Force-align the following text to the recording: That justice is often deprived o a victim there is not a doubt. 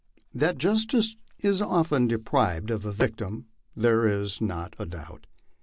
That 0.33 0.57
justice 0.57 1.15
is 1.41 1.61
often 1.61 2.07
deprived 2.07 2.71
o 2.71 2.75
a 2.75 2.79
victim 2.91 3.45
there 3.75 4.07
is 4.07 4.41
not 4.41 4.75
a 4.79 4.85
doubt. 4.87 5.27